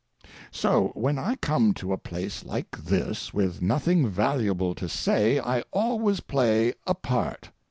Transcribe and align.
So 0.49 0.93
when 0.95 1.19
I 1.19 1.35
come 1.35 1.75
to 1.75 1.93
a 1.93 1.97
place 1.99 2.43
like 2.43 2.71
this 2.71 3.35
with 3.35 3.61
nothing 3.61 4.09
valuable 4.09 4.73
to 4.73 4.89
say 4.89 5.37
I 5.39 5.61
always 5.71 6.21
play 6.21 6.73
a 6.87 6.95
part. 6.95 7.51